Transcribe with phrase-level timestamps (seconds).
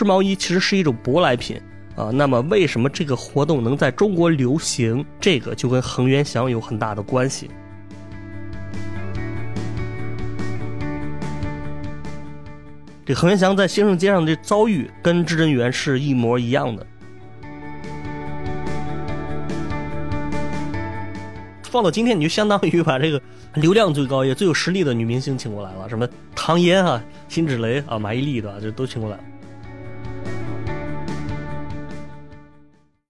[0.00, 1.60] 织毛衣其实是一种舶来品
[1.94, 5.04] 啊，那么为什么这个活动能在中国流行？
[5.20, 7.50] 这个就跟恒源祥有很大的关系。
[13.04, 16.86] 这恒源祥在兴盛街上的遭遇跟至臻园是一模一样的。
[21.64, 23.20] 放到今天，你就相当于把这个
[23.56, 29.24] 流量最高也最有实力的女明星请过来了，什么唐嫣啊、辛芷蕾啊、马伊琍的，这都请过来了。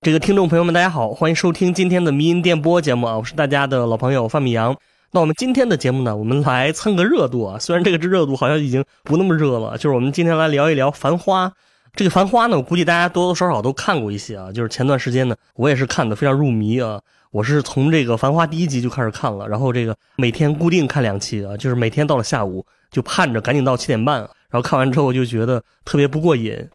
[0.03, 4.75] 这个听众朋友们，大家好，欢迎收听今天的迷音电波节目啊，我是大家的老朋友范米阳。
[5.11, 11.49] 那我们今天的节目呢，我们来蹭个热度啊，虽然这个热度好像已经不那么热了，就是我们今天来聊一聊《繁花》。
[11.95, 16.99] 这个《繁花》呢，我估计大家多多少少都看过一些啊，就是前段时间呢，我也是看的非常入迷啊。
[17.31, 26.67] 我是从这个《繁花》第一集就开始看了，然后这个每天固定看两期啊，就是每天到了下午就盼着赶紧到七点半，然后看完之后就觉得特别不过瘾。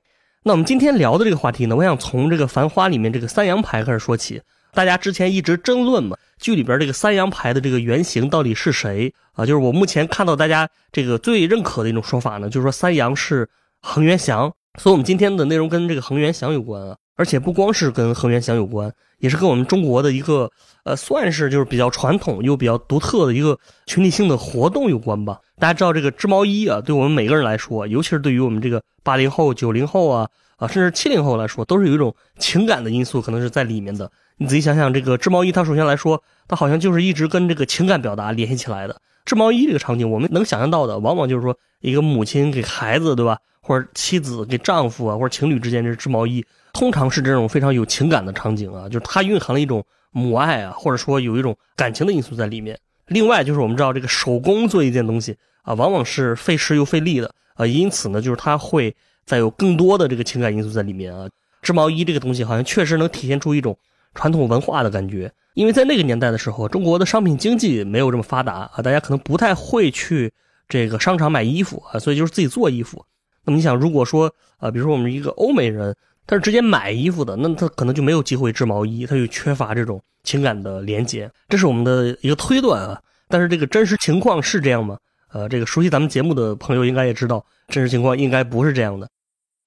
[0.47, 4.39] 那我们今天聊的这个话题呢，我想从这个《繁花》里面这个三阳牌开始说起。
[4.75, 9.43] 大家之前一直争论嘛，剧里边这个三阳牌的这个原型到底是谁啊？
[9.43, 13.49] 就是我目前看到大家这个最认可的一种说法呢，就是说三阳是
[13.81, 14.53] 恒源祥。
[14.77, 16.95] 所以我们今天的内容跟这个恒源祥有关啊。
[17.15, 20.51] 而且不光是跟恒源祥有关，也是跟我们中国的一个
[20.85, 25.39] 呃，算是就是比较传统又比较独特的一个群体性的活动有关吧。
[25.59, 34.09] 大家知道这个织毛衣啊，对我们每个人来说，尤其是对于我们这个八零后、九零后啊啊，甚至七零后来说，都是有一种情感的因素可能是在里面的。
[34.37, 39.01] 你仔细想想，这个织毛衣，它首先来说，它好像就是一直跟这个情感表达联系起来的。
[39.25, 43.39] 织毛衣这个场景，我们能想象到的，往往就是说一个母亲给孩子，对吧？
[43.59, 46.45] 或者妻子给丈夫啊，或者情侣之间这织毛衣。
[46.73, 49.83] 通常是这种非常有情感的场景啊，就是它蕴含了一种
[50.15, 52.79] 母爱啊，或者说有一种感情的因素在里面。
[53.07, 58.95] 另外就是我们知道这个手工做一件东西啊，往往是费时又费力的啊，因此呢，就是它会
[59.25, 61.29] 再有更多的这个情感因素在里面啊。
[61.61, 63.77] 织毛衣这个东西好像确实能体现出一种
[64.13, 70.31] 传统文化的感觉，因为在那个年代的时候，中国的商品经济没有这么发达啊，大家可能不太会去
[70.69, 73.03] 这个商场买衣服啊，所以就是自己做衣服。
[73.43, 75.93] 那么你想，如果说啊，比如说我们一个欧美人。
[76.27, 82.99] 他是直接买衣服的，那他可能就没有机会织毛衣，他就缺乏这种情感的连接，这是我们的一个推断啊。
[83.27, 84.97] 但是这个真实情况是这样吗？
[85.31, 89.09] 呃，这个熟悉咱们节目的朋友应该也知道，真实情况应该不是这样的。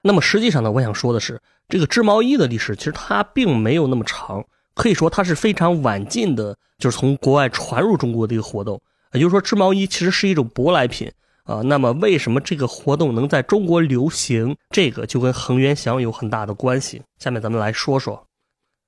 [0.01, 4.43] 那么实际上呢，我想说的是，这个织毛衣的历史其实它并没有那么长，
[4.73, 8.81] 可以说它是非常晚近的，就是从国外传入中国的一个活动。
[9.13, 11.11] 也就是说，织毛衣其实是一种舶来品。
[11.49, 14.55] 啊，那么为什么这个活动能在中国流行？
[14.69, 17.01] 这个就跟恒源祥有很大的关系。
[17.17, 18.23] 下面咱们来说说。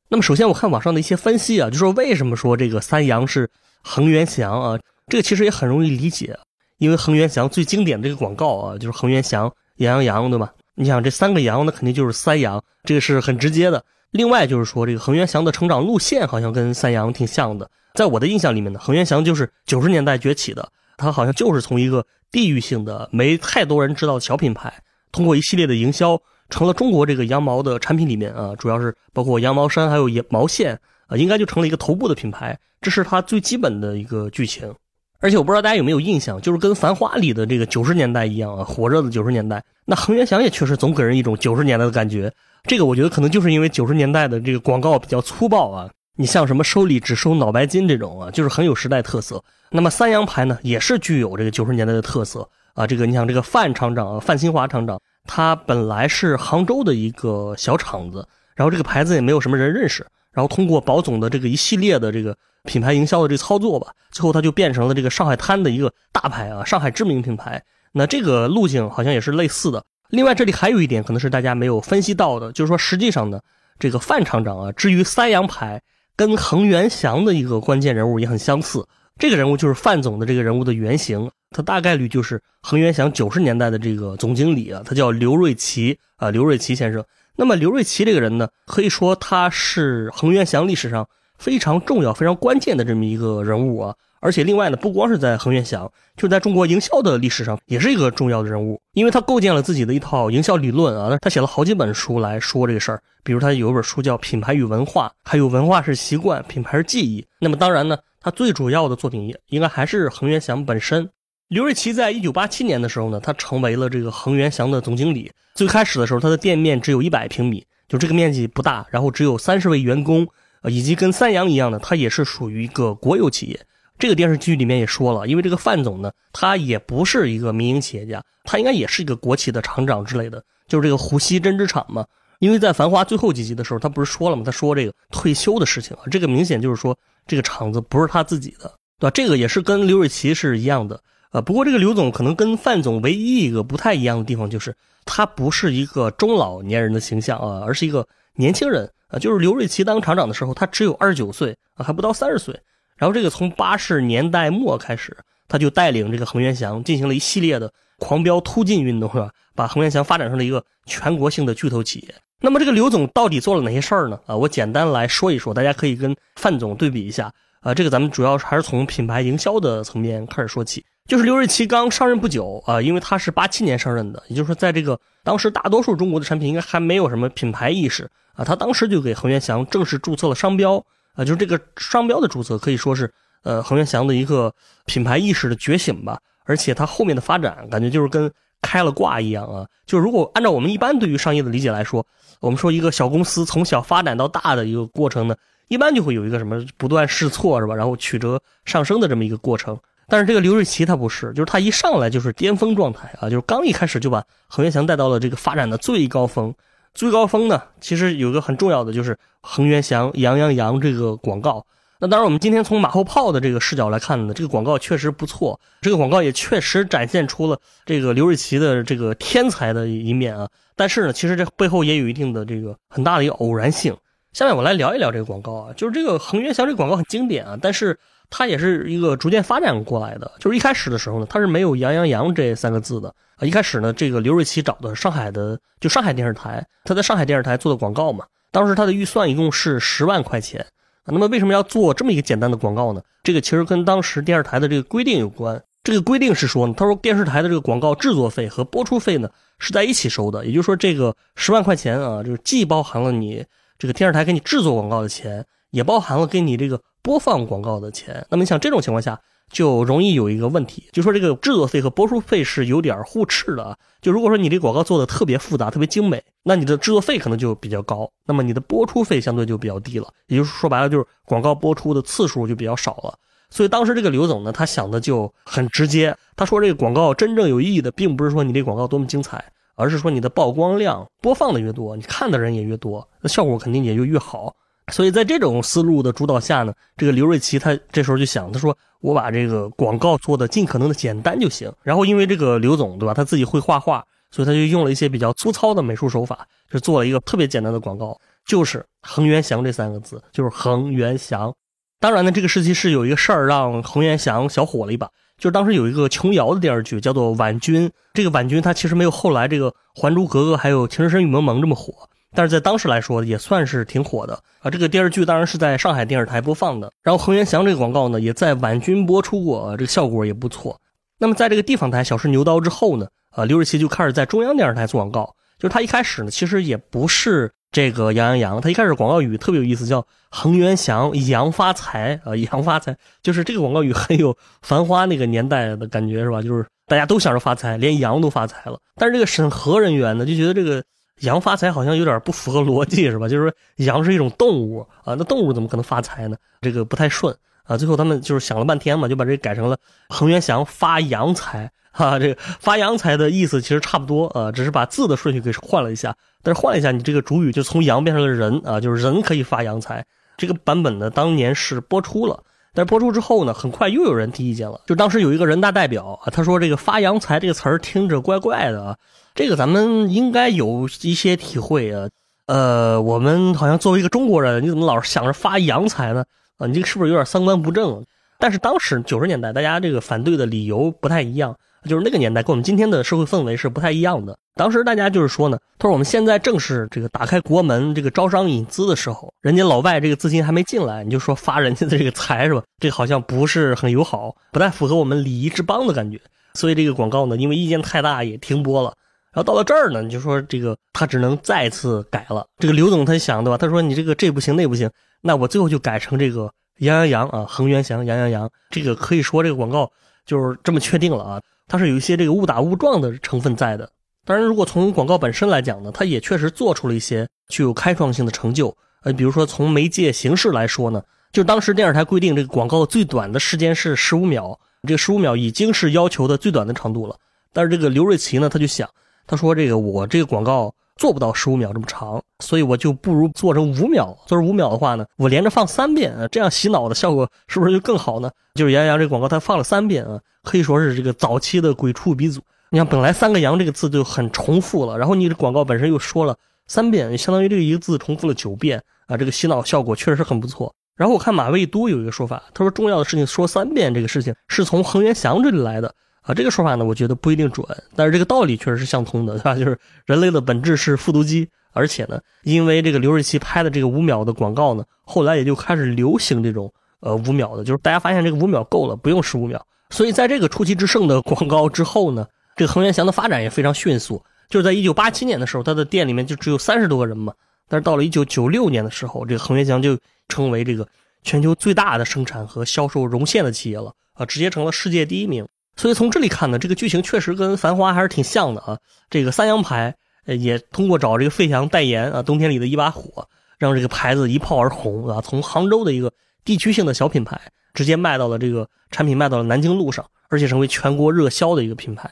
[0.09, 3.49] 那么首先我看网上的一些分析啊，就说为什么说这个三阳是
[3.81, 4.79] 恒源祥啊？
[5.07, 6.37] 这个其实也很容易理解，
[6.77, 10.53] 因为恒源祥最经典的这个广告啊，就是恒源祥羊羊羊，对吧？
[10.75, 13.83] 你想这三个羊，那肯定就是三阳，这个是很直接的。
[14.11, 17.67] 另外就是说这个恒源祥的成长路线好像跟三阳挺像的。
[17.95, 20.69] 在我的印象里面呢，恒源祥就是九十年代崛起的，
[21.01, 22.05] 它好像就是从一个。
[22.33, 24.73] 地域性的没太多人知道的小品牌，
[25.11, 26.17] 通过一系列的营销，
[26.49, 32.57] 成了中国这个羊毛的产品里面啊，主要是包括羊毛衫还有毛线啊，应该就成了一个头部的品牌。
[32.79, 34.73] 这是它最基本的一个剧情。
[35.19, 42.33] 而且我不知道大家有没有印象，就是跟《繁花》里的这个九十年代一样啊，火热的九十年代，那恒源祥也确实总给人一种九十年代的感觉。
[42.63, 49.43] 这个我觉得可能就是因为九十年代的这个广告比较粗暴啊，你像什么收礼只收脑白金这种啊，就是很有时代特色。
[49.71, 52.85] 那么三阳牌呢，也是具有这个九十年代的特色啊。
[52.85, 67.63] 这个你想，这个范厂长啊，范新华厂长，他本来是杭州的一个小厂子，然后这个牌子也没有什么人认识，然后通过保总的这个一系列的这个品牌营销的这操作吧，最后他就变成了这个上海滩的一个大牌啊，上海知名品牌。
[67.93, 69.83] 那这个路径好像也是类似的。
[70.09, 73.39] 另外，这里还有一点可能是大家没有分析到的，就是说实际上呢，
[73.79, 75.81] 这个范厂长啊，至于三阳牌
[76.21, 78.85] 跟恒源祥的一个关键人物也很相似。
[79.17, 87.03] 这个人物就是范总的这个人物的原型，他大概率就是恒源祥九十年代的这个总经理啊，他叫刘瑞奇啊，刘瑞奇先生。
[87.35, 91.09] 那么刘瑞奇这个人呢，可以说他是恒源祥历史上
[91.39, 93.95] 非常重要、非常关键的这么一个人物啊。
[94.21, 101.17] 而且另外呢，不光是在恒源祥，就在中国营销的历史上也是一个重要的人物，因为他构建了自己的一套营销理论啊。
[101.19, 107.21] 他写了好几本书来说这个事儿，比如他有一本书叫《品牌与文化》，还有《文化是习惯，品牌是记忆》。
[107.41, 107.97] 那么当然呢。
[108.23, 111.09] 他最主要的作品应该还是恒源祥本身。
[111.47, 115.31] 刘瑞奇在一九八七年的时候呢，他成为了这个恒源祥的总经理。
[115.55, 120.27] 最开始的时候，他的店面只有一百平米，就这个面积不大，然后只有三十位员工，
[120.61, 123.59] 呃，以及跟三洋一样的，他也是属于一个国有企业。
[124.01, 130.43] 这个电视剧里面也说了，因为这个范总呢，他也不是一个民营企业家，他应该也是一个国企的厂长之类的。
[130.67, 132.03] 就是这个湖西针织厂嘛。
[132.39, 134.41] 因为在《繁花》最后几集的时候，他不是说了吗？
[134.43, 139.11] 他说这个退休的事情啊，这个明显就是说这个厂子不是他自己的，对吧？
[139.11, 140.99] 这个也是跟刘瑞琦是一样的。
[141.31, 144.75] 呃，不过这个刘总可能跟范总唯一一个不太一样的地方，就是
[145.05, 149.19] 他不是一个中老年人的形象啊，而是一个年轻人啊。
[149.19, 152.59] 就是刘瑞琦当厂长的时候，他只有二十九岁啊，还不到三十岁。
[153.01, 155.17] 然后这个从八十年代末开始，
[155.47, 159.31] 他就带领这个恒源祥进行了一系列的狂飙突进运动，是吧？
[159.55, 162.13] 把恒源祥发展成了一个全国性的巨头企业。
[162.41, 164.19] 那么这个刘总到底做了哪些事儿呢？
[164.27, 167.33] 啊，我简单来说一说，大家可以跟范总对比一下。
[167.61, 170.85] 啊，这个咱们主要还是从品牌营销的层面开始说起。
[171.07, 183.11] 就是刘瑞琦刚上任不久啊，因为他是八七年上任的，也就是说，在这个当时大多数中国的产品应该还没有什么品牌意识啊，他当时就给恒源祥正式注册了商标啊，就是这个商标的注册可以说是
[183.43, 184.53] 呃恒源祥的一个
[184.85, 186.19] 品牌意识的觉醒吧。
[186.45, 188.31] 而且它后面的发展感觉就是跟。
[188.63, 189.65] 开了挂一样啊！
[189.87, 192.05] 就如果按照我们一般对于商业的理解来说，
[192.39, 195.35] 我们说一个小公司从小发展到大的一个过程呢，
[195.67, 197.73] 一般就会有一个什么不断试错是吧？
[197.73, 199.75] 然后曲折上升的这么一个过程。
[200.07, 206.53] 但是这个刘瑞琦他不是，就是他一上来就是巅峰状态啊，就是刚一开始就把恒源祥带到了这个发展的最高峰。
[206.93, 211.65] 最高峰呢，其实有个很重要的就是恒源祥羊羊羊这个广告。
[211.99, 220.49] 那当然，我们今天从马后炮的这个视角来看呢，这个广告确实不错，这个广告也确实展现出了这个刘瑞琦的这个天才的一面啊。
[220.75, 223.95] 但是呢，其实这背后也有一定的这个很大的一个偶然性。
[224.33, 227.99] 下面我来聊一聊这个广告啊，就是这个恒源祥这个广告很经典啊，但是
[228.31, 230.31] 它也是一个逐渐发展过来的。
[230.39, 233.45] 就是一开始的时候呢，它是没有“杨洋洋”这三个字的啊。
[233.45, 240.65] 一开始呢，这个刘瑞琦找的上海的就上海电视台，他在上海电视台做的广告嘛，当时他的预算一共是十万块钱。
[241.05, 243.01] 那么为什么要做这么一个简单的广告呢？
[243.21, 245.61] 这个其实跟当时电视台的这个规定有关。
[245.83, 253.43] 这个规定是说呢，他说电视台的这个广告制作费和播出费呢是在一起收的，也就是说这个十万块钱啊，就是既包含了你
[253.79, 258.25] 这个电视台给你制作广告的钱，也包含了给你这个播放广告的钱。
[258.29, 259.19] 那么像这种情况下。
[259.53, 263.77] 就容易有一个问题，就说这个制作费和播出费是有点互斥的啊。
[264.01, 270.07] 就如果说你这广告做的特别复杂、特别精美，那你的制作费可能就比较高，那么你的播出费相对就比较低了。
[270.27, 273.13] 也就是说白了，就是广告播出的次数就比较少了。
[273.49, 279.43] 所以当时这个刘总呢，他想的就很直接，他说这个广告真正有意义的，并不是说你这广告多么精彩，
[279.75, 284.55] 而是说你的曝光量、播放的越多，你看的人也越多，那效果肯定也就越好。
[284.91, 291.71] 所以在这种思路的主导下呢，这个刘瑞琦他这时候就想，他说我把这个广告做的尽可能的简单就行。
[291.81, 301.53] 然后因为这个刘总对吧，他自己会画画，所以他就用了一些比较粗糙的美术手法，就做了一个特别简单的广告，就是“恒源祥”这三个字，就是“恒源祥”。
[301.99, 305.07] 当然呢，这个时期是有一个事儿让恒源祥小火了一把，
[305.37, 312.09] 就是当时有一个琼瑶的电视剧叫做《婉君》，这个婉君她其实没有后来这个《还珠格格》还有《情深深雨蒙蒙》这么火。
[312.33, 314.71] 但是在当时来说，也算是挺火的啊。
[314.71, 320.79] 这个电视剧当然是在上海电视台播放的，然后恒源祥这个广告呢，也在晚军播出过，这个效果也不错。
[321.17, 325.35] 那么在这个地方台小试牛刀之后呢，呃，刘瑞琦就开始在中央电视台做广告。
[325.59, 336.41] 就是他一开始呢，其实也不是这个杨阳洋，他一开始广告语特别有意思，叫恒源祥羊发财啊，羊发财，就是这个广告语很有繁花那个年代的感觉，是吧？
[336.41, 338.79] 就是大家都想着发财，连羊都发财了。
[338.95, 340.81] 但是这个审核人员呢，就觉得这个。
[341.21, 343.27] 羊发财好像有点不符合逻辑，是吧？
[343.29, 346.37] 就是说羊是一种动物啊，那动物怎么可能发财呢？
[346.61, 347.75] 这个不太顺啊。
[347.77, 349.77] 最后他们就是想了半天嘛，就把这改成了
[350.09, 352.19] 恒源祥发羊财哈。
[352.19, 356.15] 这个发羊财的意思其实差不多啊，只是把字的顺序给换了一下。
[356.43, 360.05] 但是换了一下，你这个主语就从羊变成了人啊，就是人可以发羊财。
[360.37, 364.79] 这个版本呢，当年是播出了，但播出之后呢，很快又有人提意见了。
[364.87, 368.97] 就当时有一个人大代表啊，他说这个发洋财这个词儿听着怪怪的啊。
[369.35, 372.07] 这个咱们应该有一些体会啊，
[372.47, 376.23] 呃，我们好像作为一个中国人，你怎么老是想着发洋财呢？
[376.57, 378.05] 啊，你这个是不是有点三观不正？
[378.39, 381.55] 但是当时九十年代，大家这个反对的理由不太一样，
[381.87, 384.37] 就是那个年代跟我们今天的社会氛围是不太一样的。
[384.55, 392.61] 当时大家就是说呢，他说我们现在正是这个打开国门、这个招商引资的时候，人家老外这个资金还没进来，你就说发人家的这个财是吧？
[392.79, 396.19] 这好像不是很友好，不太符合我们礼仪之邦的感觉。
[396.53, 398.93] 所以这个广告呢，因为意见太大，也停播了。
[399.33, 402.45] 然后到了这儿呢，你就说这个他只能再次改了。
[402.59, 403.57] 这个刘总他想对吧？
[403.57, 408.51] 他说你这个这不行那不行，那我最后就改成这个杨洋洋啊，恒源祥杨洋洋。
[408.69, 409.89] 这个可以说这个广告
[410.25, 411.41] 就是这么确定了啊。
[411.71, 413.89] 它是有一些这个误打误撞的成分在的。
[414.25, 418.75] 当然，如果从广告本身来讲呢，它也确实做出了一些具有开创性的成就。
[419.03, 421.01] 呃，比如说从媒介形式来说呢，
[421.31, 427.15] 就当时电视台规定这个广告最短的时间是十五秒，这十五秒已经是要求的最短的长度了。
[427.53, 428.89] 但是这个刘瑞琦呢，他就想。
[429.25, 434.17] 他说这个我这个广告做不到十五秒这么长，所以我就不如做成五秒。
[434.25, 438.29] 做成五秒的话呢，我连着放三遍，这样洗脑的效果是不是就更好呢？
[438.55, 442.41] 就是杨洋这个广告他放了三遍啊，可以说是这个早期的鬼畜鼻祖。
[442.69, 450.73] 你看，本来三个“羊”这个字就很重复了，然后你这广告本身又说了三遍，相当于这个一个字重复了九遍啊，这个洗脑效果确实很不错。
[450.95, 456.33] 然后我看马未都有一个说法，他说重要的事情说三遍，这个事情是从恒源祥这里来的啊。
[456.33, 459.55] 这个说法呢，我觉得不一定准，但是这个道理确实是相通的，对吧？
[459.59, 469.65] 就是人类的本质是复读机，而且呢，因为这个刘瑞琦拍的这个五秒的广告呢，后来也就开始流行这种呃五秒的，就是大家发现这个五秒够了，不用十五秒。
[469.89, 472.27] 所以在这个出奇制胜的广告之后呢。
[472.57, 477.33] 这个恒源祥的发展也非常迅速，就是在一九八七年的时候，他的店里面就只有三十多个人嘛。
[477.69, 479.97] 但是到了一九九六年的时候，这个恒源祥就
[480.27, 480.85] 成为这个
[481.23, 485.47] 全球最大的生产和销售绒线的企业了啊，直接成了世界第一名。
[485.81, 488.77] 所以从这里看呢，这个剧情确实跟《繁花》还是挺像的啊。
[489.09, 489.95] 这个三洋牌
[490.25, 496.13] 也通过找这个费翔代言啊，冬天里的一把火，让这个牌子一炮而红啊，从杭州的一个
[496.45, 497.41] 地区性的小品牌，
[497.73, 502.07] 直接卖到了这个产品卖到了南京路上，而且成为全国热销的一个品牌。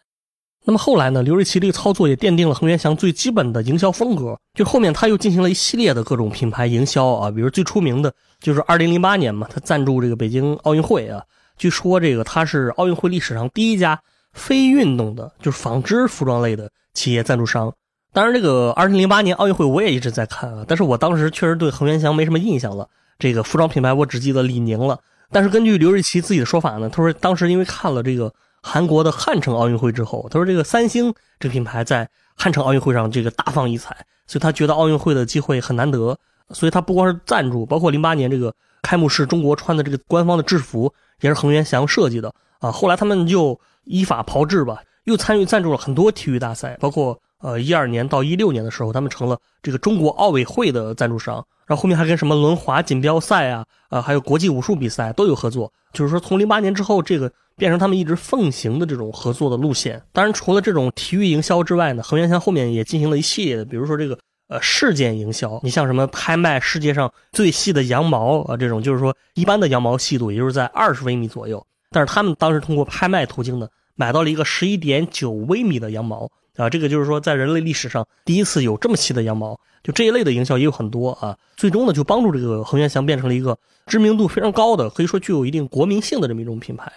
[0.65, 1.21] 那么后来呢？
[1.21, 4.35] 刘瑞琦这个操作也奠定了恒源祥最基本的营销风格。
[4.55, 11.23] 就后面他又进行了一系列的各种品牌营销啊，比如最出名的就是2008年嘛，他赞助这个北京奥运会啊。
[11.59, 14.01] 据说这个他是奥运会历史上第一家
[14.33, 17.71] 非运动的，就是纺织服装类的企业赞助商。
[18.11, 22.89] 当然，这个2008年奥运会我也一直在看啊，但是我当时确实对恒源祥没什么印象了。
[23.19, 24.99] 这个服装品牌我只记得李宁了。
[25.29, 28.33] 但是根据刘瑞琦自己的说法呢，他说当时因为看了这个。
[28.61, 33.95] 韩国的汉城奥运会之后，他说这个三星这品牌在汉城奥运会上这个大放异彩，
[34.27, 36.17] 所以他觉得奥运会的机会很难得，
[36.49, 42.71] 所以他不光是赞助，包括零八年这个开幕式中国穿的这个官方的制服也是恒源祥设计的啊。
[42.71, 51.45] 后来他们就依法炮制吧，又参与赞助了很多体育大赛，包括呃一二年到一六年的时候，他们成了这个中国奥委会的赞助商。
[51.65, 55.71] 然后后面还跟什么轮滑锦标赛啊，啊，还有国际武术比赛都有合作。
[55.93, 60.01] 就是说，从零八年之后，这个变成他们一直奉行的这种合作的路线。
[60.11, 64.17] 当然，除了这种体育营销之外呢，恒源祥后面也进行了一系列的，比如说这个
[64.49, 65.59] 呃事件营销。
[65.63, 76.29] 你像什么拍卖世界上最细的羊毛啊，这种就是说一般的羊毛细度也就是在二十微米左右，但是他们当时通过拍卖途径呢，买到了一个十一点九微米的羊毛。
[76.57, 81.37] 啊，这个就是说，在人类历史上第一次有这么细的羊毛，就这一类的营销也有很多啊。
[81.55, 86.91] 最终呢，就帮助这个恒源祥变成了一个知名度非常高的，可以说具有一定国民性的这么一种品牌。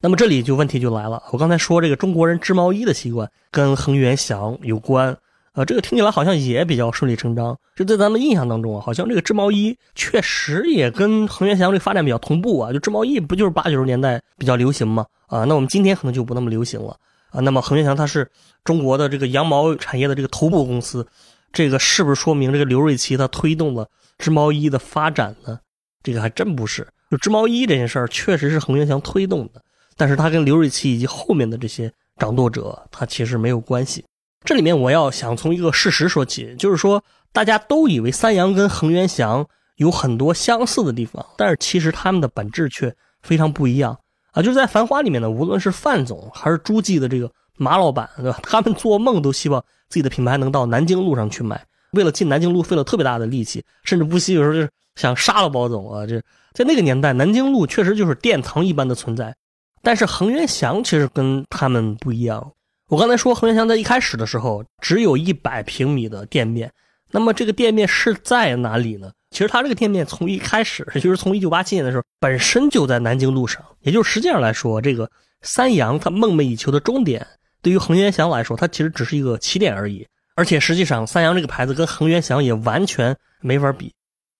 [0.00, 5.18] 那么这里就问题就来了，我刚才说这个中国人织毛衣的习惯跟恒源祥有关，
[5.58, 7.58] 啊，这个听起来好像也比较顺理成章。
[7.74, 12.72] 就在咱们印象当中啊，好像这个织毛衣确实也跟恒源祥这发展比较同步啊。
[12.72, 15.04] 就织毛衣不就是八九十年代比较流行吗？
[15.26, 16.96] 啊，那我们今天可能就不那么流行了。
[17.30, 18.30] 啊，那么恒源祥它是
[18.62, 21.04] 中国的这个羊毛产业的这个头部公司，
[21.52, 25.58] 这个是不是说明这个刘瑞琦他推动了织毛衣的发展呢？
[26.04, 29.60] 这个还真不是，就织毛衣这件事儿确实是恒源祥推动的，
[29.96, 34.04] 但是他跟刘瑞琦以及后面的这些掌舵者，他其实没有关系。
[34.48, 42.90] 这里面我要想从一个事实说起，就是说大家都以为三阳跟恒源祥有很多相似的地方，但是其实他们的本质却
[43.20, 43.94] 非常不一样。
[44.30, 48.40] 啊，就是在《繁花》里面呢，无论是范总还是诸暨的这个马老板，对吧？
[48.42, 51.62] 他们做梦都希望自己的品牌能到南京路上去卖，
[51.92, 56.06] 为了进南京路费了特别大的力气，甚至不惜有时候就是想杀了包总啊！
[56.06, 56.18] 这
[56.54, 59.36] 在那个年代，南京路确实就是殿堂一般的存在。
[59.82, 62.50] 但是恒源祥其实跟他们不一样。
[62.88, 66.72] 我刚才说恒源祥在一开始的时候只有一百平米的店面，
[67.10, 69.12] 那么这个店面是在哪里呢？
[69.30, 73.62] 其实它这个店面从一开始，就是从一九八七年的时候，本身就在南京路上。
[73.80, 75.10] 也就是实际上来说，这个
[75.42, 77.26] 三洋他梦寐以求的终点，
[77.60, 80.06] 对于恒源祥来说，它其实只是一个起点而已。
[80.34, 83.92] 而且实际上，三洋这个牌子跟恒源祥也完全没法比。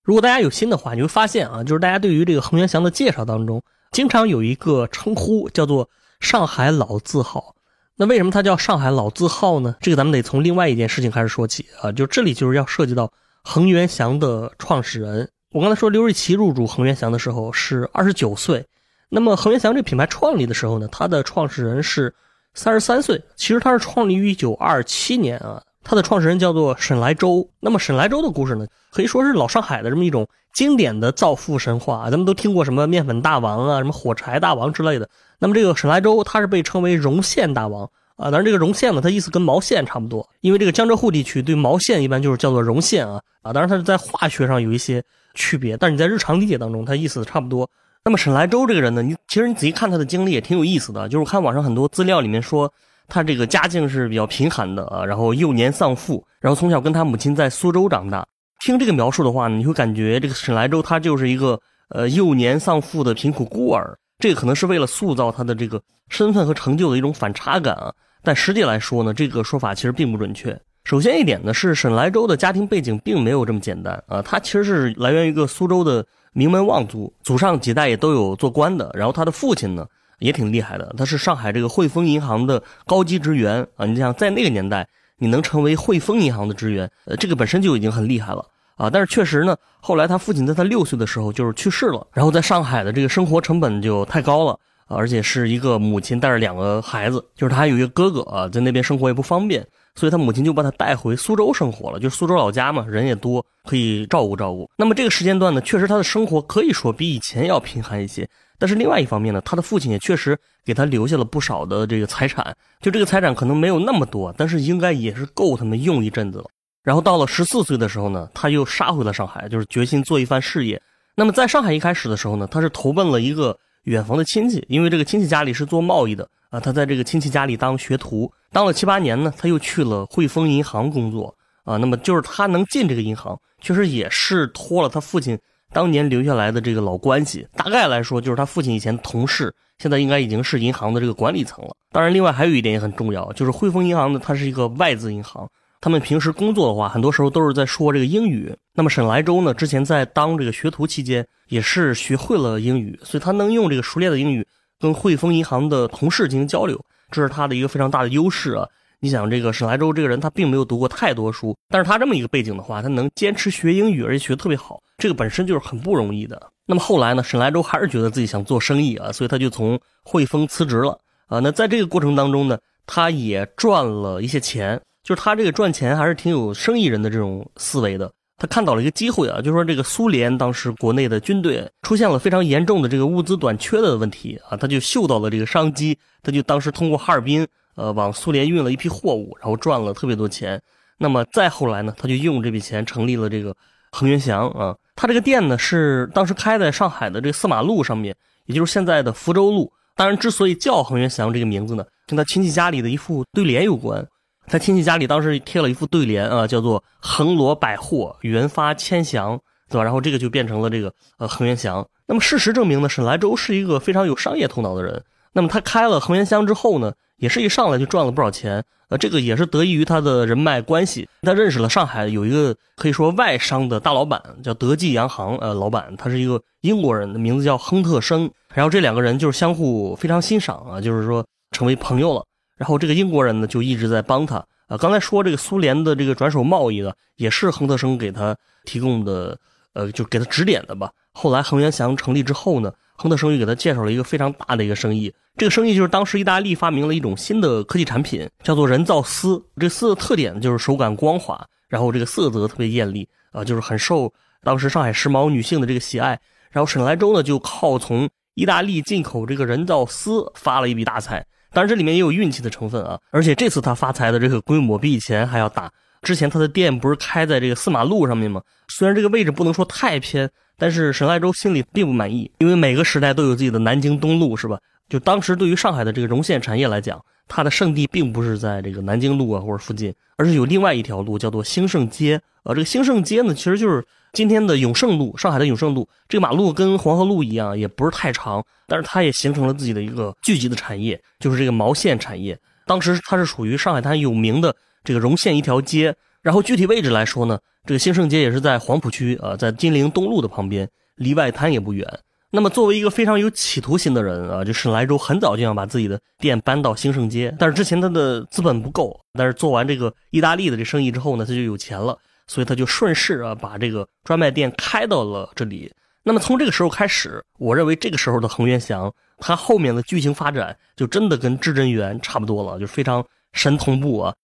[0.03, 3.63] 如果大家有心的话，你会发现啊，就是大家对于这个恒源祥的介绍当中，
[3.93, 7.55] 经常有一个称呼叫做“上海老字号”。
[7.99, 9.77] 那为什么它叫上海老字号呢？
[9.81, 13.13] 这个咱们得从另外一件事情开始说起啊，就这里就是要涉及到。
[13.45, 18.63] 恒源祥的创始人，我刚才说刘瑞琦入主恒源祥的时候是二十九岁，
[19.09, 22.15] 那么恒源祥这个品牌创立的时候呢，它的创始人是
[22.53, 23.23] 三十三岁。
[23.37, 27.49] 其实他是创立于一九二七年啊，他的创始人叫做沈来舟。
[27.61, 35.09] 那么沈来舟的故事呢，可以说是老上海的这么一种经典的造富神话，咱们都听过什么面粉大王啊，什么火柴大王之类的。
[35.39, 37.89] 那么这个沈来舟他是被称为绒线大王。
[38.17, 45.01] 啊，当然这个绒线呢，它意思跟毛线差不多，因为这个江浙沪地区对毛线一般就是叫做绒线啊啊，当然它是在化学上有一些
[45.35, 47.71] 区别，但是你在日常理解当中，它意思差不多。
[48.05, 52.73] 那么沈来舟这个人呢，你其实你仔细看他的经历也挺有意思的，就是我看网上很多资料里面说，
[53.09, 58.25] 他这个家境是比较贫寒的啊，然后幼年丧父，然后从小跟他母亲在苏州长大。
[58.61, 63.99] 听这个描述的话呢，你会感觉这个沈莱舟他就是一个呃幼年丧父的贫苦孤儿。
[64.19, 67.93] 这个可能是为了塑造他的这个身份和成就的一种反差感啊。
[68.23, 70.61] 但实际来说呢，这个说法其实并不准确。
[70.85, 78.91] 首先一点呢，是沈莱舟的家庭背景并没有这么简单啊，他其实是来源于一个苏州的名门望族，祖上几代也都有做官的。
[78.95, 79.87] 然后他的父亲呢
[80.19, 83.87] 也挺厉害的，他是上海这个汇丰银行的高级职员啊。
[83.87, 84.87] 你想在那个年代，
[85.19, 88.45] 你能成为汇丰银行的职员，呃，这个本身就已经很厉害了
[88.77, 88.91] 啊。
[88.91, 94.59] 但是确实呢，后来他父亲在他六岁的时候就是去世了，然后在上海的这个生活成本就太高了。
[94.91, 99.63] 而且是一个母亲带着两个孩子，就是他还有一个哥哥啊，在那边生活也不方便，
[99.95, 104.67] 所以他母亲就把他带回苏州生活了，就是苏州老家嘛，人也多，可以照顾照顾。
[104.79, 108.27] 那么这个时间段呢，确实他的生活可以说比以前要贫寒一些，
[108.59, 116.45] 但是另外一方面呢，他的父亲也确实给他留下了不少的这个财产，就这个财产可能没有那么多，但是应该也是够他们用一阵子了。
[116.83, 120.81] 然后到了十四岁的时候呢，他又杀回了上海，就是决心做一番事业。
[121.15, 123.59] 那么在上海一开始的时候呢，他是投奔了一个。
[123.85, 131.35] 远房的亲戚，因为这个亲戚家里是做贸易的啊，他在这个亲戚家里当学徒，当了七八年呢，他又去了汇丰银行工作
[131.65, 131.79] 啊。
[131.79, 135.39] 那么就是他能进这个银行，确实也是托了他父亲
[135.73, 137.47] 当年留下来的这个老关系。
[137.55, 141.75] 大概来说，就是他父亲以前同事，现在应该已经是银行的这个管理层了。
[141.91, 145.49] 当然，另外还有一点也很重要，就是汇丰银行呢，它是一个外资银行。
[145.81, 148.53] 他们平时工作的话，很多时候都是在说这个英语。
[148.75, 154.45] 那么沈莱舟呢，之前在当这个学徒期间，也是学会了英语，所以他能用这个熟练的英语
[154.81, 158.67] 跟汇丰银行的同事进行交流，这是他的一个非常大的优势啊。
[159.01, 166.51] 你想，这个沈莱舟这个人，他并没有读过太多书，但是他这么一个背景的话，他能坚持学英语，而且学特别好，这个本身就是很不容易的。
[166.67, 171.39] 那么后来呢，沈莱舟还是觉得自己想做生意啊，所以他就从汇丰辞职了啊。
[171.39, 174.81] 那在这个过程当中呢，他也赚了一些钱。
[175.05, 178.13] 就是他这个赚钱还是挺有生意人的这种思维的。
[178.37, 187.47] 他看到了一个机会啊，就是说这个苏联当时国内的军队出现了非常严重的这个物资短缺的问题啊，他就嗅到了这个商机，他就当时通过哈尔滨
[187.79, 190.61] 呃往苏联运了一批货物，然后赚了特别多钱。
[190.99, 193.57] 那么再后来呢，他就用这笔钱成立了这个
[193.93, 194.75] 恒源祥啊。
[194.97, 198.15] 他这个店呢是当时开在上海的这个四马路上面，
[198.47, 199.73] 也就是现在的福州路。
[199.95, 204.07] 当然，之所以叫恒源祥这个名字呢，跟他亲戚家里的一副对联有关。
[204.47, 209.39] 他亲戚家里当时贴了一副对联啊，叫做“恒罗百货，元发千祥”，
[209.69, 209.85] 对吧？
[209.85, 211.87] 然后这个就变成了这个呃恒源祥。
[212.07, 215.05] 那么事实证明呢，沈莱舟是一个非常有商业头脑的人。
[215.33, 218.65] 那么他开了恒源祥之后呢，也是一上来就赚了不少钱。
[218.89, 221.07] 呃，这个也是得益于他的人脉关系。
[221.21, 225.37] 他认识了上海有一个可以说外商的大老板，叫德记洋行。
[225.39, 228.31] 呃，老板他是一个英国人的，名字叫亨特生。
[228.55, 232.25] 然后这两个人就是相互非常欣赏啊，就是说成为朋友了。
[232.57, 234.37] 然后这个英国人呢，就一直在帮他。
[234.69, 239.39] 啊，刚才说这个苏联的这个转手贸易呢，也是亨特生给他提供的，
[239.75, 240.91] 呃，就给他指点的吧。
[241.13, 245.13] 后来恒源祥成立之后呢，亨特生意给他介绍了一个非常大的一个生意。
[245.37, 249.41] 这个生意就是当时意大利发明了一种新的科技产品，叫做人造丝。
[249.57, 256.21] 这丝的特点就是手感光滑，然后这个色泽特别艳丽，啊，就是很受当时上海时髦女性的这个喜爱。
[256.51, 261.25] 然后沈莱舟呢，就靠从意大利进口这个人造丝发了一笔大财。
[261.53, 262.99] 当然，这里面也有运气的成分啊！
[263.11, 265.71] 而且这次他发财的这个规模比以前还要大。
[266.03, 268.41] 之前他的店不是开在这个四马路上面吗？
[268.69, 274.59] 虽然这个位置不能说太偏，但是沈爱舟心里并不满意，因为每个时代都有自己的南京东路，是吧？
[274.89, 282.21] 就当时对于上海的这个绒线产业来讲，它的圣地并不是在这个南京路啊或者附近，而是有另外一条路叫做兴盛街。
[282.45, 283.85] 呃，这个兴盛街呢，其实就是。
[284.15, 292.37] 今天的永盛路，上海的永盛路，这个马路跟黄河路一样，也不是太长，但是它也形成了自己的一个聚集的产业，就是这个毛线产业。
[292.67, 294.53] 当时它是属于上海滩有名的
[294.89, 295.95] 这个荣县一条街。
[296.23, 301.87] 然后具体位置来说呢，这个兴盛街也是在黄浦区啊，在金陵东路的旁边，离外滩也不远。
[302.31, 311.99] 那么作为一个非常有企图心的人啊，就是莱州很早就想把自己的店搬到兴盛街，但是之前他的资本不够，但是做完这个意大利的这生意之后呢，他就有钱了。
[312.31, 315.73] 所以他就顺势啊，把这个专卖店开到了这里。
[316.03, 324.15] 那么从这个时候开始，我认为这个时候的恒源祥，他后面的剧情发展就真的跟至真园差不多了，就非常神同步啊。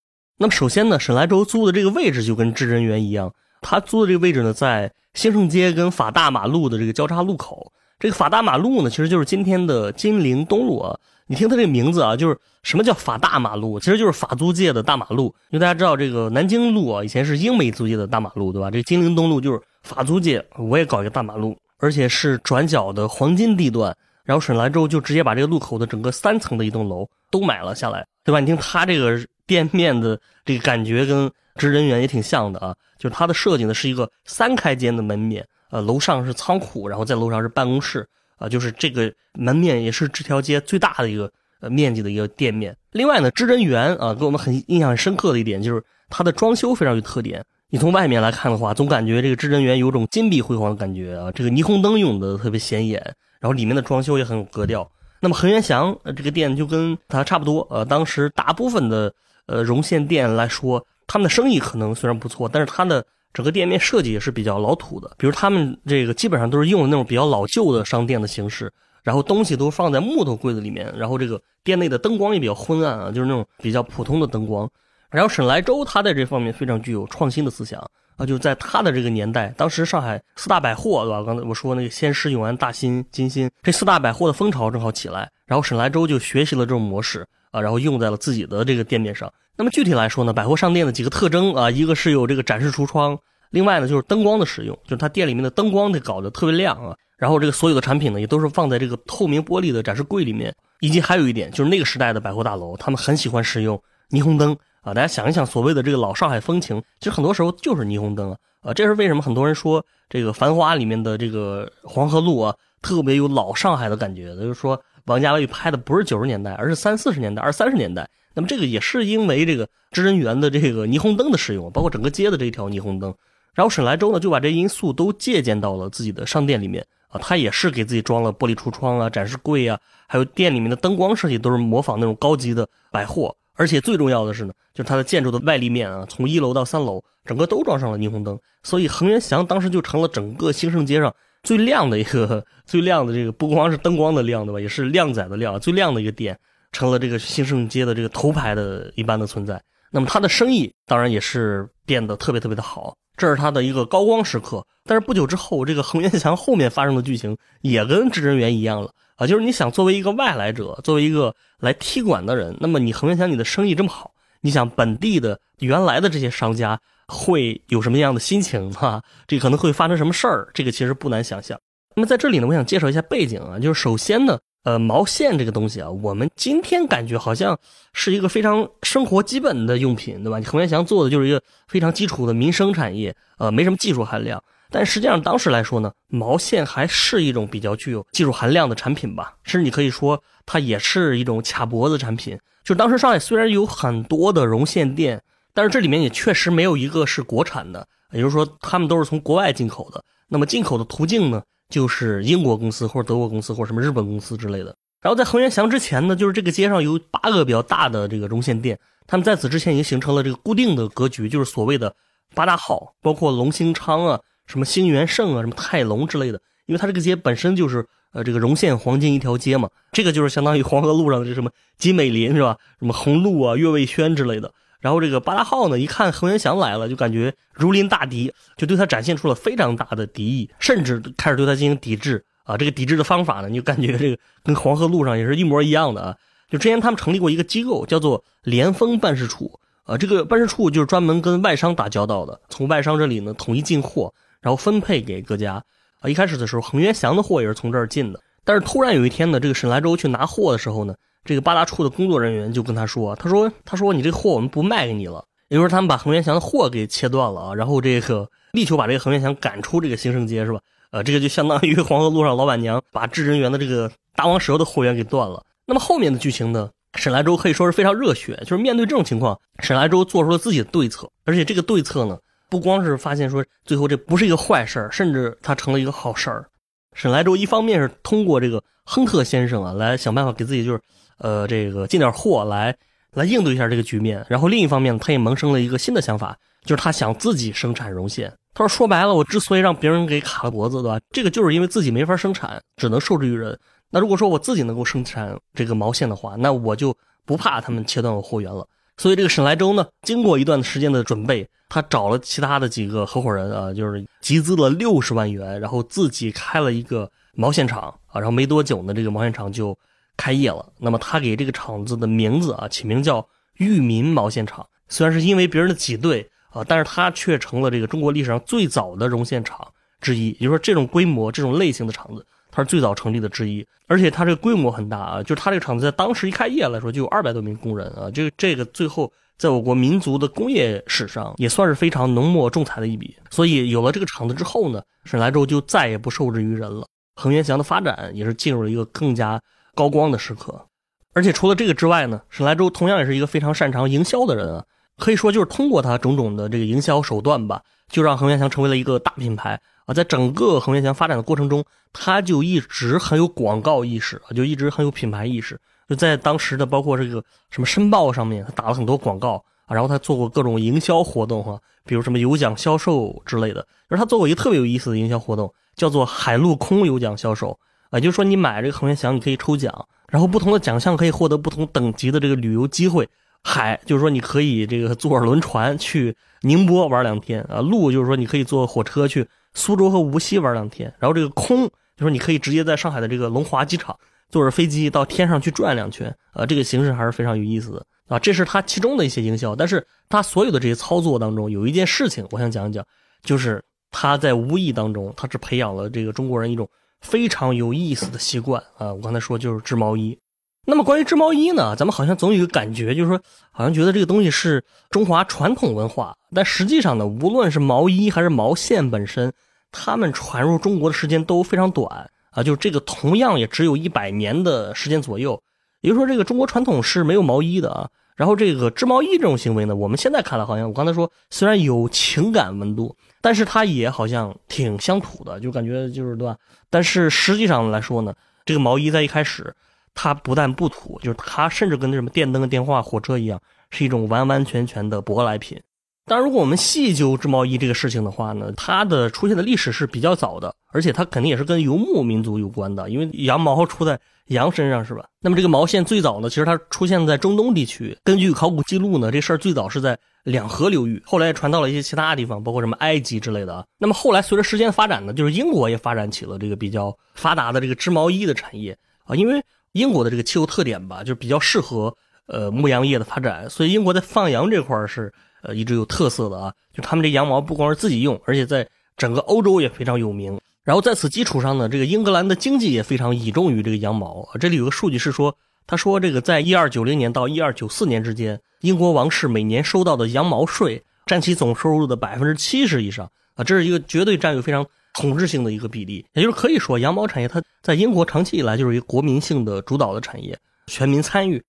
[0.44, 7.72] 那么首先呢，沈莱舟租的这个位置就跟至真园一样，他租的这个位置呢，在兴盛街跟法大马路的这个交叉路口。
[7.98, 10.94] 这个法大马路呢，其实就是今天的金陵东路啊。
[11.28, 13.80] 你听它这个名字啊，就是什么叫法大马路？
[13.80, 15.34] 其实就是法租界的大马路。
[15.48, 18.70] 因为大家知道这个南京路啊，以前是英美租界的大马路，对吧？
[18.70, 28.40] 这金陵东路就是法租界，我也搞一个大马路，而且是转角的黄金地段然后沈来舟就直接把这个路口的整个三层的一栋楼都买了下来，对吧？
[28.40, 41.30] 你听他这个 店面的这个感觉跟职人园也挺像的啊，就是它的设计呢是一个三开间的门面，呃，楼上是仓库，然后在楼上是办公室，啊，就是这个门面也是这条街最大的一个
[41.60, 42.76] 呃面积的一个店面。
[42.92, 47.44] 另外呢，知人园啊，给我们很印象很深刻的一点就是它的装修非常有特点。
[47.70, 53.02] 你从外面来看的话，总感觉这个知人园有种金碧辉煌的感觉啊，这个霓虹灯用的特别显眼。
[53.40, 54.90] 然后里面的装修也很有格调。
[55.20, 57.66] 那么恒源祥这个店就跟它差不多。
[57.70, 59.12] 呃，当时大部分的
[59.46, 65.10] 呃绒线店来说，他们的生意可能虽然不错，但是它的整个店面设计也是比较老土的。
[65.18, 74.70] 比如他们这个基本上都是用的那种比较老旧的商店的形式，然后东西都放在木头柜子里面，然后这个店内的灯光也比较昏暗啊，就是那种比较普通的灯光。
[75.10, 77.82] 然后沈来舟他在这方面非常具有创新的思想。
[78.16, 81.24] 啊，就在他的这个年代，当时上海四大百货，对吧？
[81.24, 89.32] 刚才我说那个先施、永安、大新、金星这四大百货的风潮正好起来，然后沈来舟就学习了这种模式啊，然后用在了自己的这个店面上。
[89.56, 93.18] 那么具体来说呢，百货商店的几个特征啊，一个是有这个展示橱窗，
[93.50, 103.80] 另外呢就是灯光的使用，就是他店里面的灯光得搞得特别亮啊，然后这个所有的产品呢也都是放在这个透明玻璃的展示柜里面，以及还有一点就是那个时代的百货大楼，他们很喜欢使用
[104.10, 108.36] 霓虹灯啊，大家想一想，所谓的这个老上海风情，其实很多时候就是霓虹灯啊。
[108.64, 109.20] 啊，这是为什么？
[109.20, 114.34] 很多人说这个《繁花》里面的这个黄河路啊，特别有老上海的感觉。
[114.36, 118.08] 就是说，王家卫拍的不是九十年代，而是三四十年代、二三十年代。
[118.34, 123.14] 那么这个也是因为这个知人园的这个霓虹灯的使用，包括整个街的这一条霓虹灯。
[123.54, 133.36] 然后沈来舟呢，就把这因素都借鉴到了自己的商店里面啊，他也是给自己装了玻璃橱窗啊、展示柜啊，还有店里面的灯光设计都是模仿那种高级的百货。
[133.56, 141.14] 而且最重要的是呢，就是它的建筑的外立面啊，从一楼到三楼，整个都装上了霓虹灯，所以恒源祥当时就成了整个兴盛街上
[141.44, 144.60] 最亮的一个、最亮的这个，不光是灯光的亮，对吧？
[144.60, 146.36] 也是靓仔的亮，最亮的一个店，
[146.72, 149.62] 成了这个兴盛街的这个头牌的一般的存在。
[149.90, 154.66] 那么它的生意当然也是变得特别特别的好，这是它的一个高光时刻。
[154.84, 158.90] 但是不久之后，这个恒源祥后面发生的剧情也跟智人园一样了。
[159.16, 169.02] 啊，就是你想作为一个外来者，作为一个来踢馆的人，那么你恒源祥你的生意这么好，你想本地的原来的这些商家会有什么样的心情哈？
[169.26, 170.48] 这可能会发生什么事儿？
[170.54, 171.58] 这个其实不难想象。
[171.96, 177.56] 那么在这里呢，我想介绍一下背景啊，就是首先呢，呃，毛线这个东西啊，我们今天感觉好像
[177.92, 180.40] 是一个非常生活基本的用品，对吧？
[180.40, 184.42] 你恒源祥做的就是一个非常基础的民生产业，呃，没什么技术含量。
[184.70, 192.36] 但实际上，当时来说呢，毛线还是一种比较具有技术含量的产品吧，甚至你可以说它也是一种卡脖子产品。
[192.64, 195.22] 就当时上海虽然有很多的绒线店，
[195.54, 200.04] 但是这里面也确实没有一个是国产的，也就是说，他们都是从国外进口的。
[200.28, 204.76] 那么进口的途径呢，就是英国公司或者德国公司或者什么日本公司之类的。
[205.00, 211.94] 然后在恒源祥之前呢，就是这个街上有八个比较大的这个绒线店，他们在此之前已经形成了这个固定的格局，就是所谓的
[212.34, 214.20] 八大号，包括龙兴昌啊。
[214.46, 222.58] 什么兴元盛啊，什么泰隆之类的，因为它这个街本身就是呃这个绒线黄金一条街嘛，这个就是相当于黄河路上的这什么金美林是吧？
[222.78, 224.52] 什么红路啊、悦味轩之类的。
[224.84, 232.54] 然后这个巴拉号呢，一看恒源祥来了，就感觉如临大敌，就对他展现出了非常大的敌意，甚至开始对他进行抵制啊。
[232.58, 236.14] 这个抵制的方法呢，你就感觉这个跟黄河路上也是一模一样的啊。
[236.50, 244.12] 就之前他们成立过一个机构，叫做联丰办事处啊，这个办事处就是专门跟外商打交道的，从外商这里呢统一进货。
[244.42, 245.54] 然后分配给各家，
[246.00, 248.20] 啊，一开始的时候，恒源祥的货也是从这儿进的。
[248.44, 250.94] 但是突然有一天呢，这个沈来舟去拿货的时候呢，
[251.24, 257.54] 这个八大处的工作人员就跟他说：“他说，他说你这货我们不卖给你了。”也就是说，他们把恒源祥的货给切断了啊。
[257.54, 260.60] 然后这个力求把这个恒源祥赶出这个兴盛街，是吧？
[260.90, 265.44] 呃，这个就相当于 黄河路上老板娘把智人园的这个大王蛇的货源给断了。
[265.66, 272.18] 那么后面的剧情呢，沈来舟可以说是非常热血，就是面对这种情况，沈来舟做出了自己的对策，而且这个对策呢。
[272.50, 276.46] 不光是发现说最后这不是一个坏事儿，甚至它成了一个好事儿。
[276.92, 280.80] 沈来舟一方面是通过这个亨特先生啊来想办法给自己就是
[281.24, 282.76] 呃这个进点货来
[283.14, 288.30] 来应对一下这个局面，然后另一方面他也萌生了一个新的想法，就是他想自己生产绒线。
[288.52, 291.00] 他说说白了，我之所以让别人给卡了脖子，对吧？
[291.10, 293.58] 这个就是因为自己没法生产，只能受制于人。
[293.90, 298.66] 那如果说我自己能够生产这个毛线的话，那我就不怕他们切断我货源了。
[298.96, 309.76] 所以这个沈来舟呢，经过一段时间的准备，他找了其他的几个合伙人啊，就是集资了六十万元，然后自己开了一个毛线厂啊，然后没多久呢，这个毛线厂就
[310.16, 310.72] 开业了。
[310.78, 313.26] 那么他给这个厂子的名字啊，起名叫
[313.58, 314.66] 裕民毛线厂。
[314.88, 319.66] 虽然是因为别人的挤兑啊，但是他却成了这个中国历史上最早的绒线厂
[320.00, 320.28] 之一。
[320.38, 333.16] 也就是说，这种规模、这种类型的厂子，它是最早成立的之一，而且它这个规模很大啊，就是它这个厂子在当时一开业来说就有二百多名工人啊，这个这个最后在我国民族的工业史上也算是非常浓墨重彩的一笔。
[333.30, 339.40] 所以有了这个厂子之后呢，沈莱州就再也不受制于人了，恒源祥的发展也是进入了一个更加
[339.74, 340.66] 高光的时刻。
[341.12, 344.64] 而且除了这个之外呢，沈莱州同样也是一个非常擅长营销的人啊，
[344.98, 349.60] 可以说就是通过他种种的这个营销手段吧，就让恒源祥成为了一个大品牌。
[349.86, 355.60] 啊，在整个恒源祥发展的过程中，他就一直很有广告意识啊，就一直很有品牌意识。
[355.86, 363.60] 就在当时的包括这个什么申报上面，他打了很多广告啊，然后他做过各种营销活动哈，比如什么有奖销售之类的。
[363.90, 367.58] 就是他做过一个特别有意思的营销活动，叫做海陆空有奖销售
[367.94, 373.08] 啊，就是说你买这个恒源祥，你可以抽奖，然后不同的奖项可以获得不同等级的这个旅游机会。
[373.44, 379.26] 海就是说你可以这个坐轮船去宁波玩两天啊，陆就是说你可以坐火车去。
[379.56, 383.96] 苏州和无锡玩两天，然后这个空就是说你可以直接在上海的这个龙华机场
[384.28, 388.18] 坐着飞机到天上去转两圈，呃，这个形式还是非常有意思的啊。
[388.18, 392.84] 这是他其中的一些营销，但是他所有的这些操作当中，有一件事情我想讲一讲，
[393.22, 396.68] 就是他在无意当中，他是培养了这个中国人一种
[397.04, 398.92] 非常有意思的习惯啊。
[398.92, 400.18] 我刚才说就是织毛衣。
[400.66, 403.20] 那么关于织毛衣呢，咱们好像总有一个感觉，就是说
[403.52, 409.30] 好像觉得这个东西是中华传统文化，但实际上呢，无论是毛衣还是毛线本身，
[409.70, 415.38] 它们传入中国的时间都非常短啊，就这个同样也只有一百年的时间左右。
[415.82, 417.86] 也就是说，这个中国传统是没有毛衣的啊。
[418.16, 426.36] 然后这个织毛衣这种行为呢，我们现在看来好像我刚才说虽然有情感温度，但是它也好像挺乡土的，就感觉就是对吧？
[426.68, 429.54] 但是实际上来说呢，这个毛衣在一开始。
[429.94, 435.58] 它不但不土，就是它甚至跟那什么电灯、电话、火车一样，是一种完完全全的舶来品。
[436.06, 445.06] 当然，如果我们细究织毛衣这个事情的话呢，它的出现的历史是比较早的，而且它肯定也是跟游牧民族有关的，因为羊毛出在羊身上，是吧？
[445.20, 447.96] 那么这个毛线最早呢，其实它出现在中东地区。
[448.04, 453.66] 根据考古记录呢，这事儿最早是在两河流域，后来传到了一些其他地方，包括什么埃及之类的。
[453.78, 459.42] 那么后来随着时间的发展呢，就是英国也发展起了这个比较发达的这个织毛衣的产业啊，因为。
[459.74, 461.92] 英国的这个气候特点吧，就比较适合
[462.28, 465.12] 呃牧羊业的发展，所以英国在放羊这块儿是
[465.44, 466.52] 呃一直有特色的啊。
[466.72, 470.40] 就他们这羊毛不光是自己用，而且在整个欧洲也非常有名。
[470.64, 474.28] 然后在此基础上呢，这个英格兰的经济也非常倚重于这个羊毛。
[474.40, 484.66] 这里有个数据是说，他说这个在一二九零年到一二九四年之间，英国王室每年收到的羊毛税占其总收入的百分之七十以上啊，这是一个绝对占有非常。
[484.96, 491.42] 统治性的一个比例，也就是可以说，羊毛产业它在英国长期以来就是一个国民性的主导的产业，全民参与。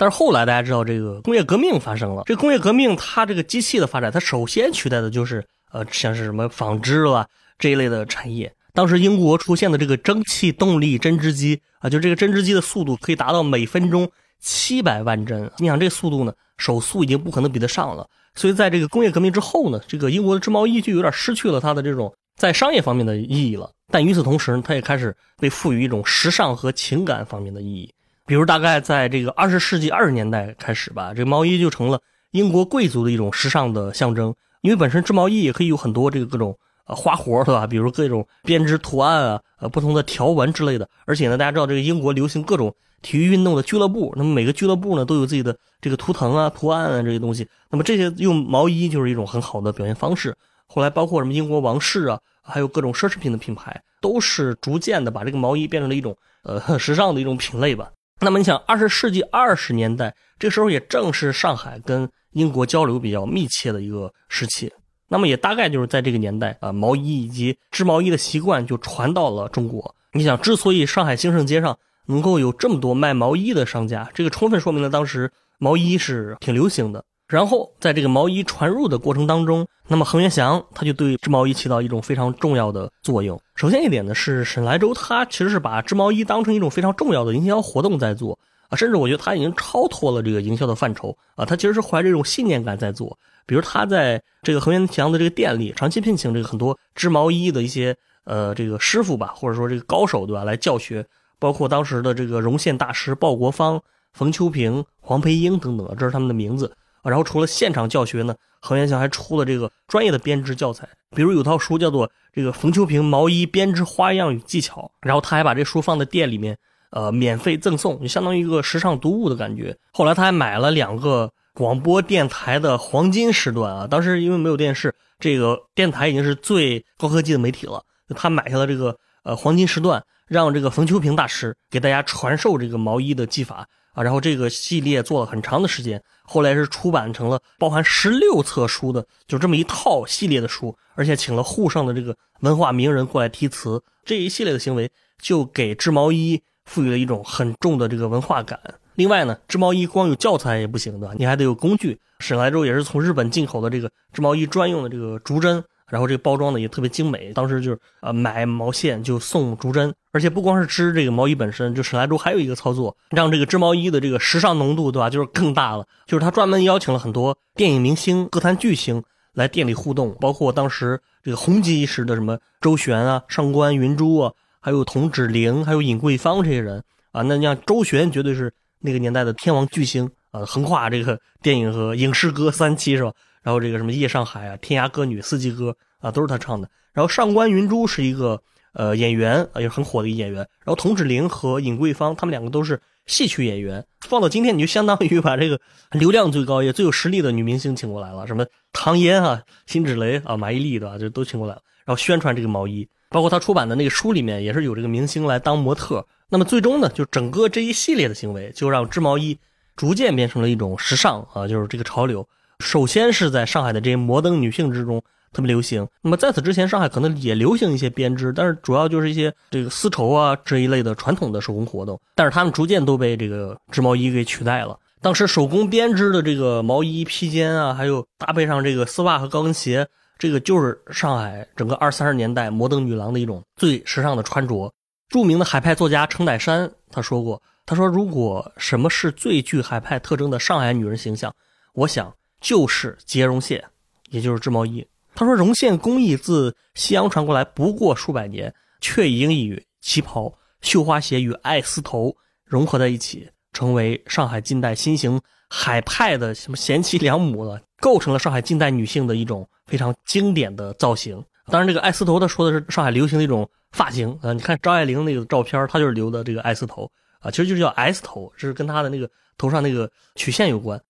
[0.00, 8.50] 但是后来大家知道，这个工业革命发生了，这工业革命它这个机器的发展，它首先取代的就是呃像是什么纺织了这一类的产业。
[8.72, 15.50] 当时英国出现的这个蒸汽动力针织机啊，就这个针织机的速度可以达到每分钟七百万针。
[15.58, 18.08] 你想这速度呢，手速已经不可能比得上了。
[18.34, 22.10] 所以在这个工业革命之后呢，这个英国的织毛衣就有点失去了它的这种。
[22.38, 27.92] 在商业方面的意义了，但与此同时，它也开始被赋予一种时尚和情感方面的意义。
[28.30, 34.32] 比如，大概在这个二十世纪二十年代开始吧，这个毛衣就成了英国贵族的一种时尚的象征。
[34.60, 37.66] 因为本身织毛衣也可以有很多这个各种呃花活，对吧？
[37.66, 40.88] 比如各种编织图案啊，呃不同的条纹之类的。
[41.06, 47.44] 而且呢，大家知道这个英国流行各种体育运动的俱乐部，那么每个俱乐部呢都有自己的这个图腾啊、图案啊这些东西。
[47.68, 50.32] 那么这些用毛衣就是一种很好的表现方式。
[50.68, 52.20] 后来包括什么英国王室啊。
[52.42, 57.88] 还有各种奢侈品的品牌，都是逐渐的把这个毛衣变成了一种呃很 时尚的一种品类吧。
[58.22, 64.70] 那么你想，二十世纪二十年代这时候也正是上海跟英国交流比较密切的一个时期。
[65.08, 69.94] 那么也大概就是在这个年代啊，毛衣以及织毛衣的习惯就传到了中国。
[70.12, 77.04] 你想，之所以上海兴盛街上能够有这么多卖毛衣的商家，这个充分说明了当时毛衣是挺流行的。
[77.30, 83.40] 然后在这个毛衣传入的过程当中，那么恒源祥他就对织毛衣起到一种非常重要的作用。
[83.54, 88.36] 首先一点呢是沈莱州，他其实是把织毛衣当成一种非常重要的营销活动在做
[88.68, 93.16] 啊，甚至我觉得他已经超脱了这个营销的范畴啊，他其实是怀着一种信念感在做。
[93.46, 101.06] 比如他在这个恒源祥的这个店里，长期聘请这个很多织毛衣的一些呃这个师傅吧，或者说这个高手对吧，来教学，
[101.38, 103.80] 包括当时的这个绒线大师鲍国芳、
[104.12, 106.72] 冯秋平、黄培英等等，这是他们的名字。
[107.04, 116.56] 然后除了现场教学呢，恒源祥还出了这个专业的编织教材，比如有套书叫做《这个冯秋平毛衣编织花样与技巧》，然后他还把这书放在店里面，
[116.90, 119.76] 呃，免费赠送，就相当于一个时尚读物的感觉。
[119.92, 127.82] 后来他还买了两个广播电台的黄金时段啊，当时因为没有电视，这个电台已经是最高科技的媒体了，
[128.14, 133.66] 他买下了这个呃黄金时段，让这个冯秋平大师给大家传授这个毛衣的技法
[134.02, 143.82] 然后这个系列做了很长的时间，后来是出版成了包含十六册书的，就这么一套系列的书，而且请了沪上的这个文化名人过来题词。
[144.04, 148.58] 这一系列的行为就给织毛衣赋予了一种很重的这个文化感。
[148.94, 151.98] 另外呢，织毛衣光有教材也不行的，你还得有工具。
[152.18, 157.32] 沈来舟也是从日本进口的这个织毛衣专用的这个竹针，然后这个包装呢也特别精美。
[157.32, 165.08] 当时就是呃买毛线就送竹针，而且不光是织这个毛衣本身，就沈来舟还有一个操作，让这个织毛衣的这个时尚浓度，对吧？
[165.08, 165.86] 就是更大了。
[166.06, 169.02] 就是他专门邀请了很多电影明星、歌坛巨星
[169.34, 177.22] 来店里互动，包括当时这个红极一时的什么周璇啊、上官云珠啊，还有童芷苓、还有尹桂芳这些人啊。
[177.22, 180.10] 那像周璇绝对是那个年代的天王巨星。
[180.32, 183.12] 啊，横跨这个电影和影视歌三栖是吧？
[183.42, 186.70] 然后这个什么《夜上海》啊，《天涯歌女》《四季歌》啊，都是他唱的。
[186.92, 188.40] 然后上官云珠是一个
[188.72, 190.38] 呃演员啊，也很火的一个演员。
[190.38, 193.84] 然后童芷苓和尹桂芳，他们两个都是戏曲演员。
[194.00, 195.60] 放到今天，你就相当于把这个
[195.92, 200.98] 流量最高也最有实力的女明星请过来了，什么唐嫣啊、辛芷蕾啊、马伊琍对吧？
[200.98, 202.88] 就都请过来了，然后宣传这个毛衣。
[203.10, 206.06] 包括他出版的那个书里面，也是有这个明星来当模特。
[206.28, 209.36] 那么最终呢，就整个这一系列的行为，就让织毛衣。
[209.76, 212.28] 逐渐变成了一种时尚啊，就是这个潮流。
[212.58, 215.86] 首先是在上海的这些摩登女性之中特别流行。
[216.02, 222.00] 那么在此之前，上海可能也流行一些编织，但是主要就是一些这个丝绸啊这一类的传统的手工活动。
[222.14, 224.78] 但是他们逐渐都被这个织毛衣给取代了。
[225.00, 229.86] 当时手工编织的这个毛衣、披肩啊，还有搭配上这个丝袜和高跟鞋，
[230.18, 234.72] 这个就是上海整个二三十年代摩登女郎的一种最时尚的穿着。
[235.08, 237.42] 著名的海派作家程乃山他说过。
[237.66, 241.32] 他说：“如果什么是最具海派特征的上海女人形象，
[241.74, 243.62] 我想就是结绒线，
[244.08, 244.84] 也就是织毛衣。”
[245.20, 261.22] 他说：“绒线工艺自西洋传过来不过数百年，却已经与旗袍、绣花鞋与爱丝头融合在一起，成为上海近代新型海派的什么贤妻良母了，构成了上海近代女性的一种非常经典的造型。
[261.48, 264.32] 当然，这个爱丝头他说的是上海流行的一种发型啊。
[264.32, 270.80] 你看张爱玲那个照片，她就是留的这个爱丝头。”啊，其实就是叫 S 头，这是跟她的那个头上那个曲线有关。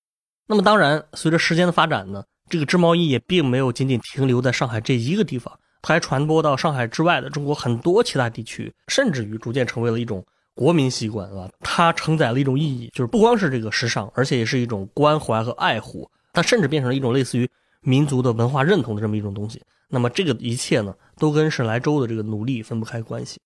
[0.47, 10.23] 那么当然，随着时间的发展呢，这个织毛衣也并没有仅仅停留在上海这一个地方，它还传播到上海之外的中国很多其他地区，甚至于逐渐成为了一种
[10.55, 11.49] 国民习惯，啊。
[11.61, 16.11] 它承载了一种意义，就是不光是这个时尚，而且也是一种关怀和爱护。
[16.33, 17.49] 它甚至变成了一种类似于
[17.83, 19.63] 民族的文化认同的这么一种东西。
[19.89, 23.39] 那么这个一切呢，都跟沈来舟的这个努力分不开关系。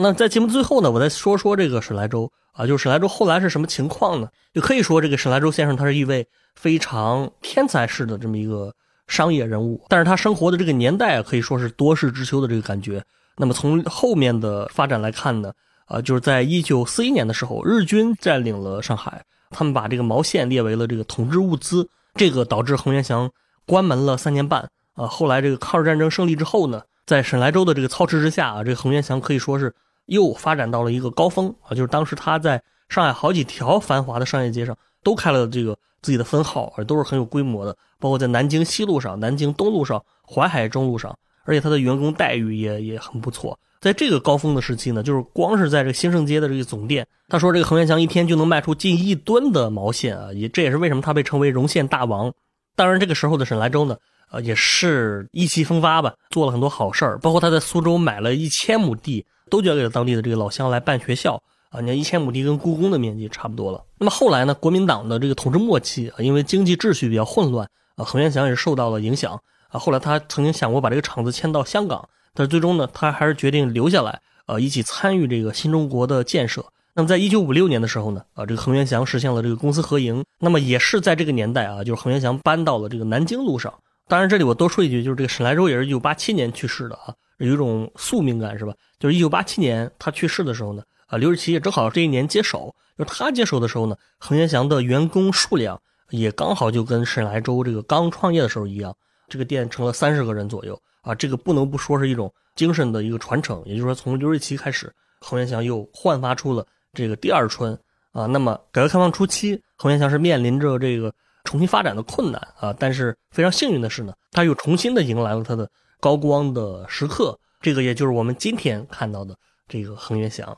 [0.00, 4.28] 那在节目最后呢，我再说说这个沈来舟啊，就是沈来舟后来是什么情况呢？
[4.54, 8.72] 就可以说这个沈来舟先生他是一位非常天才式的这么一个
[9.08, 13.04] 商业人物，但是他生活的这个年代可以说是多事之秋的这个感觉。
[13.36, 15.52] 那么从后面的发展来看呢，
[15.86, 23.28] 啊，就是在一九四一年的时候，日军占领了上海，他们把这个毛线列为了这个统治物资，这个导致恒源祥
[23.66, 24.70] 关门了三年半。
[24.94, 29.74] 啊，后来这个抗日战争胜利之后呢，在沈来舟的这个操持之下啊，这个恒源祥可以说是。
[30.08, 43.58] 又发展到了一个高峰啊，就是当时他在上海好几条繁华的商业街上都开了这个自己的分号，而都是很有规模的，包括在南京西路上、南京东路上、淮海中路上，而且他的员工待遇也也很不错。
[43.80, 52.32] 在这个高峰的时期呢，就是光是在这个兴盛街的这个总店，他说这个恒源祥一天就能卖出近一吨的毛线啊，也这也是为什么他被称为绒线大王。
[52.74, 53.96] 当然，这个时候的沈来舟呢，
[54.30, 59.26] 呃，也是意气风发吧，做了很多好事儿，包括他在苏州买了一千亩地。
[59.50, 61.80] 都交给了当地的这个老乡来办学校啊！
[61.80, 63.84] 你看一千亩地跟故宫的面积差不多了。
[63.98, 69.78] 那么后来呢，国民党的这个统治末期啊，因为经济秩序比较混乱啊，恒源祥也受到了影响啊。
[69.78, 76.64] 后来他曾经想过把这个厂子迁到香港，但是最终呢，他还是决定留下来，呃，一起参与这个新中国的建设。
[76.94, 80.24] 那么在一九五六年的时候呢，啊，这个恒源祥实现了这个公私合营。
[80.40, 83.72] 那么也是在这个年代啊，就是恒源祥搬到了这个南京路上。
[84.08, 87.14] 当然这里我多说一句，就是这个沈来舟也是一九八七年去世的啊。
[87.38, 88.72] 有一种宿命感是吧？
[88.98, 92.74] 就是一九八七年他去世的时候呢，啊，刘瑞奇也正好这一年接手。
[92.96, 95.80] 就是他接手的时候呢，恒源祥的员工数量
[96.10, 98.92] 也刚好就跟沈来舟这个刚创业的时候一样，
[99.28, 101.14] 这个店成了三十个人左右啊。
[101.14, 103.62] 这个不能不说是一种精神的一个传承。
[103.64, 107.78] 也就是说，从刘瑞奇开始，恒源祥又焕发出了这个第二春
[108.10, 108.26] 啊。
[108.26, 111.14] 那么改革开放初期，恒源祥是面临着这个
[111.44, 115.70] 重新发展的困难啊，但是非常幸运的是呢，他又重新的迎来了他的。
[116.00, 119.36] 高光的时刻，这个也就是我们今天看到的
[119.66, 120.56] 这个恒源祥。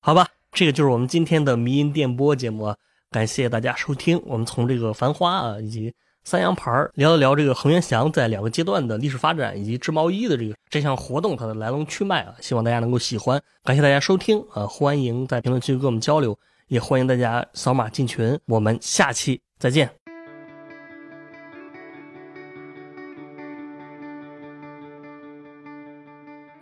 [0.00, 2.76] 好吧，这个就是我们今天的迷音电波节目啊，
[3.10, 4.20] 感谢大家收听。
[4.24, 5.92] 我们从这个繁花啊，以及
[6.24, 13.42] 三洋牌，聊一聊这个恒源祥在两个阶段的历史发展以及织毛衣的这个这项活动它的来龙去脉啊，希望大家能够喜欢。
[13.64, 16.38] 感谢大家收听啊，欢迎在评论区跟我们交流，
[16.68, 18.38] 也欢迎大家扫码进群。
[18.46, 19.97] 我们下期再见。